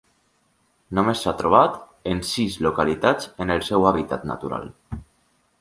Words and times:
Només 0.99 1.21
s'ha 1.25 1.33
trobat 1.41 1.77
en 2.13 2.23
sis 2.31 2.57
localitats 2.69 3.31
en 3.47 3.57
el 3.57 3.63
seu 3.71 3.89
hàbitat 3.91 4.29
natural. 4.35 4.71